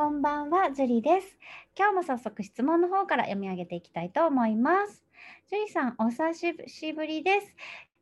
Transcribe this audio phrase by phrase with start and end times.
[0.00, 1.36] こんばんは、ジュリです。
[1.76, 5.04] 今日も早速質問の方から読み上げていきたいと思います。
[5.50, 6.32] ジュリさん、お久
[6.66, 7.54] しぶりです。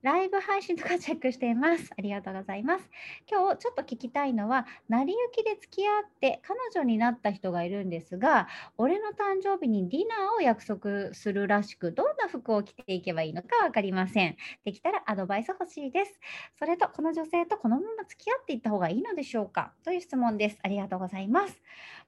[0.02, 1.90] ライブ配信とかチェックしています。
[1.98, 2.88] ありがとうございます。
[3.28, 14.36] 今日ちょっと聞きたいのは、成り行きで付き合って彼女になった人がいるんですが、俺の誕生日にディナーを約束するらしく、どんな服を着ていけばいいのか分かりません。
[14.64, 16.20] できたらアドバイス欲しいです。
[16.61, 20.58] それと、この女性とこのまま付き合っていった方がいいのでしょうかという質問です。
[20.62, 21.61] ありがとうございます。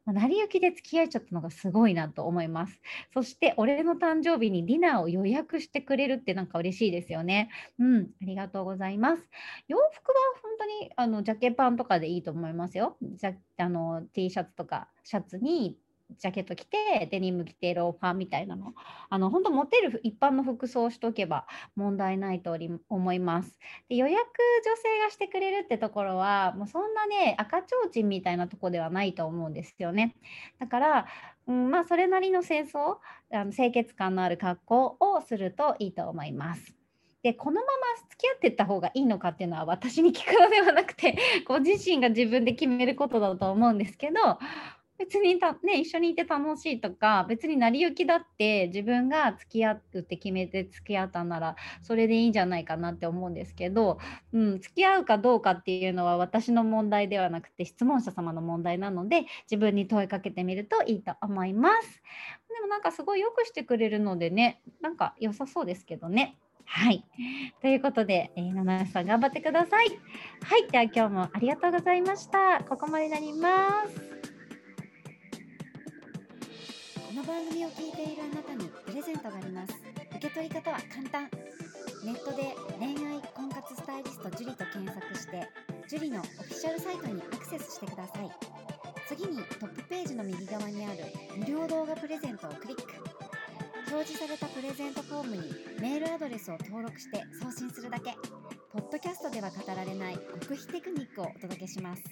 [0.06, 2.80] 成り行きで付き合えちゃったのがすごいなと思います。
[3.12, 7.50] そして、俺の誕生日にディナーを予約してくれるってなんか嬉しいですよね。
[7.80, 9.28] うん、ありがとうございます。
[9.66, 12.96] 洋服は本当にあのジャケパンとかでいいと思いますよ。
[13.00, 15.78] じゃあの T シャツとかシャツに
[16.18, 18.74] ジャケット着てデニム着てローファーみたいなの
[19.08, 22.56] あの本当持てる一般の服装をしとけば問題ないと
[22.88, 24.18] 思いますで予約
[24.64, 30.16] 女性がしてくれるってところはもうそんなね赤ちょうちんみたいなとこではないと思うんですよね
[30.58, 31.06] だから、
[31.46, 32.96] うん、まあそれなりの清掃
[33.32, 36.79] あの清潔感のある格好をするといいと思います
[37.22, 44.38] でこのまま付き合っていった方がいいのかっていうのは私に聞くのではなくて ご自身が自分で決めることだと思うんですけど
[45.00, 53.98] 別にた、ね、一緒にいて楽しいとか別に成り行きだって自分が付き合うって決めて付き合ったならそれでいいんじゃないかなって思うんですけど、
[54.34, 62.02] うん、付き合うかどうかっていうのは私の問題ではなくて質問者様の問題なので自分に問いかけてみるといいと思います。
[62.54, 66.36] でもなんかすごいよくしてくれるのでねなんか良さそうですけどね。
[66.72, 67.04] はい。
[67.60, 69.88] ということで、えー、七橋さん頑張ってください。
[70.44, 70.68] はい。
[70.70, 72.62] では今日もありがとうございました。
[72.64, 74.20] ここまでになります。
[77.10, 79.74] この番組を聞いているあなたにプレゼントがあります
[80.16, 81.28] 受け取り方は簡単
[82.04, 85.48] ネットで恋愛婚活スタイリスト樹と検索して
[85.88, 88.30] 樹のオフィシャルサイトにアクセスしてください
[89.08, 90.98] 次にトップページの右側にある
[91.36, 93.19] 無料動画プレゼントをクリック
[93.90, 95.42] 表示されたプレゼントフォームに
[95.80, 98.14] メールアドレスを登録して送信するだけ
[98.72, 102.02] ポッドキャストでは語られない極秘テクニックをお届けします